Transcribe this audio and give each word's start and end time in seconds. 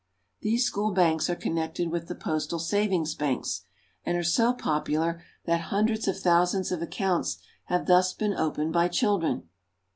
These 0.39 0.65
school 0.65 0.93
banks 0.93 1.29
are 1.29 1.35
connected 1.35 1.91
with 1.91 2.07
the 2.07 2.15
postal 2.15 2.57
savings 2.57 3.13
banks, 3.13 3.65
and 4.03 4.17
are 4.17 4.23
so 4.23 4.51
popular 4.51 5.21
that 5.45 5.61
hundreds 5.69 6.07
of 6.07 6.19
thousands 6.19 6.71
of 6.71 6.81
accounts 6.81 7.37
have 7.65 7.85
thus 7.85 8.11
been 8.11 8.33
opened 8.33 8.73
by 8.73 8.87
children. 8.87 9.47